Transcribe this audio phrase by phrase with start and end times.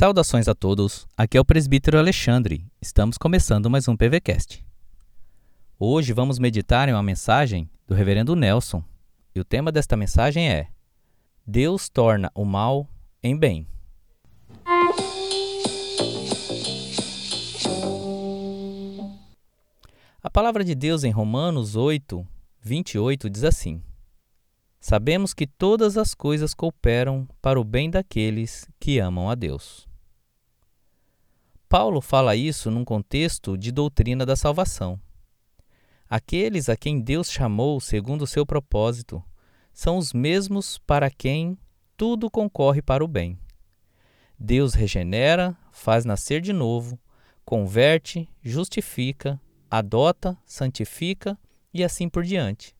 [0.00, 2.64] Saudações a todos, aqui é o presbítero Alexandre.
[2.80, 4.64] Estamos começando mais um PVCast.
[5.78, 8.82] Hoje vamos meditar em uma mensagem do reverendo Nelson,
[9.34, 10.68] e o tema desta mensagem é
[11.46, 12.88] Deus torna o mal
[13.22, 13.66] em bem.
[20.22, 22.26] A palavra de Deus em Romanos 8,
[22.62, 23.82] 28 diz assim:
[24.80, 29.89] Sabemos que todas as coisas cooperam para o bem daqueles que amam a Deus.
[31.70, 35.00] Paulo fala isso num contexto de doutrina da salvação.
[36.06, 39.24] Aqueles a quem Deus chamou segundo o seu propósito
[39.72, 41.56] são os mesmos para quem
[41.96, 43.38] tudo concorre para o bem.
[44.38, 46.98] Deus regenera, faz nascer de novo,
[47.44, 51.38] converte, justifica, adota, santifica
[51.72, 52.74] e assim por diante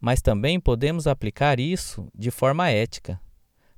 [0.00, 3.20] mas também podemos aplicar isso de forma ética,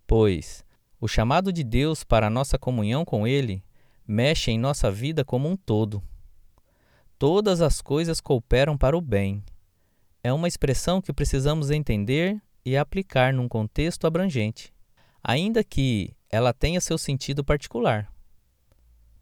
[0.07, 0.65] pois
[1.01, 3.63] o chamado de Deus para a nossa comunhão com Ele
[4.09, 6.03] mexe em nossa vida como um todo.
[7.19, 9.45] Todas as coisas cooperam para o bem.
[10.25, 14.73] É uma expressão que precisamos entender e aplicar num contexto abrangente,
[15.23, 18.11] ainda que ela tenha seu sentido particular.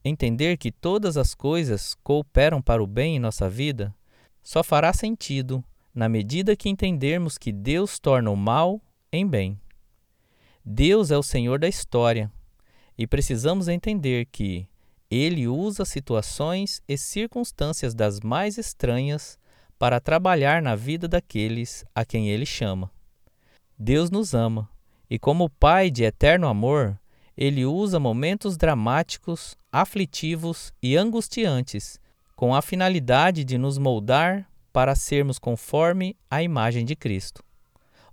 [0.05, 3.93] Entender que todas as coisas cooperam para o bem em nossa vida
[4.41, 9.59] só fará sentido na medida que entendermos que Deus torna o mal em bem.
[10.65, 12.31] Deus é o Senhor da história
[12.97, 14.69] e precisamos entender que
[15.11, 19.39] Ele usa situações e circunstâncias das mais estranhas
[19.79, 22.91] para trabalhar na vida daqueles a quem Ele chama.
[23.79, 24.69] Deus nos ama
[25.09, 26.99] e, como Pai de eterno amor,
[27.37, 32.01] Ele usa momentos dramáticos, aflitivos e angustiantes
[32.35, 37.43] com a finalidade de nos moldar para sermos conforme a imagem de Cristo.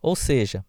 [0.02, 0.66] Ou seja,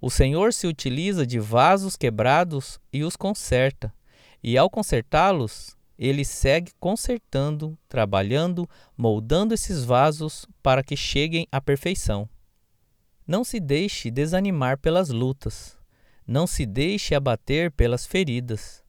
[0.00, 3.92] o Senhor se utiliza de vasos quebrados e os conserta,
[4.42, 12.28] e ao consertá-los, ele segue consertando, trabalhando, moldando esses vasos para que cheguem à perfeição.
[13.26, 15.76] Não se deixe desanimar pelas lutas,
[16.26, 18.82] não se deixe abater pelas feridas,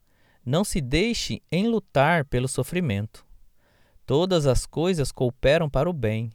[0.45, 3.25] não se deixe enlutar pelo sofrimento.
[4.05, 6.31] Todas as coisas cooperam para o bem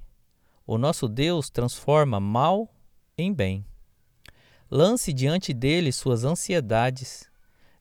[0.66, 2.74] o nosso Deus transforma mal
[3.18, 3.64] em bem.
[4.70, 7.30] Lance diante dele suas ansiedades,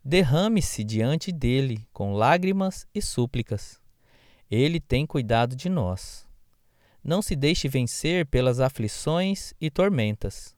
[0.04, 3.80] derrame-se diante dele com lágrimas e súplicas.
[4.52, 6.28] Ele tem cuidado de nós.
[7.04, 10.56] Não se deixe vencer pelas aflições e tormentas.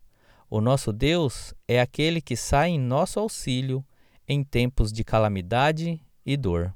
[0.49, 3.85] O nosso Deus é aquele que sai em nosso auxílio
[4.27, 6.73] em tempos de calamidade e dor.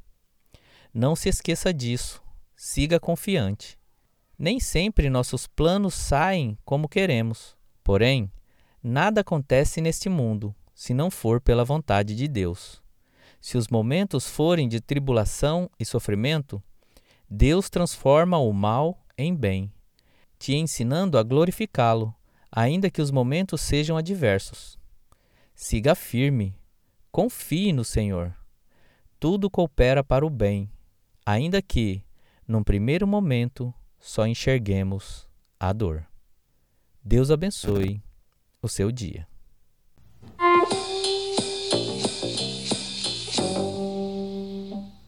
[0.93, 2.21] Não se esqueça disso.
[2.55, 3.77] Siga confiante.
[4.37, 7.55] Nem sempre nossos planos saem como queremos.
[7.83, 8.31] Porém,
[8.81, 12.81] nada acontece neste mundo se não for pela vontade de Deus.
[13.41, 16.63] Se os momentos forem de tribulação e sofrimento,
[17.29, 19.73] Deus transforma o mal em bem,
[20.39, 22.15] te ensinando a glorificá-lo,
[22.49, 24.79] ainda que os momentos sejam adversos.
[25.53, 26.57] Siga firme,
[27.11, 28.33] confie no Senhor.
[29.19, 30.71] Tudo coopera para o bem,
[31.25, 32.05] ainda que,
[32.47, 35.27] num primeiro momento, só enxerguemos
[35.59, 36.07] a dor.
[37.03, 38.01] Deus abençoe
[38.61, 39.27] o seu dia.